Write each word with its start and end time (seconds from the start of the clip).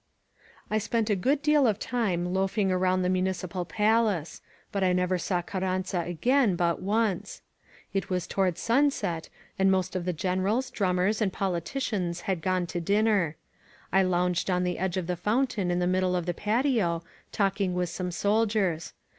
I 0.71 0.79
spent 0.79 1.11
a 1.11 1.15
good 1.15 1.43
deal 1.43 1.67
of 1.67 1.77
time 1.77 2.33
loafing 2.33 2.71
around 2.71 3.03
the 3.03 3.09
Mu 3.09 3.21
nicipal 3.21 3.67
Palace; 3.67 4.41
but 4.71 4.83
I 4.83 4.93
never 4.93 5.19
saw 5.19 5.43
Carranza 5.43 5.99
again 5.99 6.55
but 6.55 6.77
277 6.77 7.45
INSURGENT 7.91 8.09
MEXICO 8.09 8.09
once. 8.09 8.09
It 8.09 8.09
was 8.09 8.25
toward 8.25 8.57
sunset, 8.57 9.29
and 9.59 9.69
most 9.71 9.95
of 9.95 10.05
the 10.05 10.11
Generals, 10.13 10.71
drummers, 10.71 11.21
and 11.21 11.31
politicians 11.31 12.21
had 12.21 12.41
gone 12.41 12.65
to 12.65 12.81
dinner. 12.81 13.35
I 13.93 14.01
lounged 14.01 14.49
on 14.49 14.63
the 14.63 14.79
edge 14.79 14.97
of 14.97 15.05
the 15.05 15.15
fountain 15.15 15.69
in 15.69 15.77
the 15.77 15.85
middle 15.85 16.15
of 16.15 16.25
the 16.25 16.33
patio, 16.33 17.03
talking 17.31 17.75
with 17.75 17.89
some 17.89 18.09
soldiers. 18.09 18.93